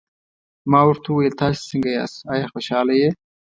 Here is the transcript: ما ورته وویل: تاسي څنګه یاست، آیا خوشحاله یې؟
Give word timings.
ما 0.71 0.81
ورته 0.87 1.07
وویل: 1.09 1.33
تاسي 1.41 1.61
څنګه 1.71 1.89
یاست، 1.97 2.17
آیا 2.33 2.45
خوشحاله 2.53 2.93
یې؟ 3.01 3.09